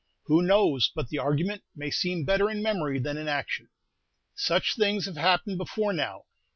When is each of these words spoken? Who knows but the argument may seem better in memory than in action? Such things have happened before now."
Who 0.23 0.41
knows 0.41 0.89
but 0.95 1.09
the 1.09 1.19
argument 1.19 1.61
may 1.75 1.91
seem 1.91 2.23
better 2.25 2.49
in 2.49 2.63
memory 2.63 2.97
than 2.97 3.17
in 3.19 3.27
action? 3.27 3.69
Such 4.33 4.75
things 4.75 5.05
have 5.05 5.17
happened 5.17 5.59
before 5.59 5.93
now." 5.93 6.25